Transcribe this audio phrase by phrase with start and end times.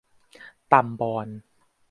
[0.71, 1.27] ตำบอน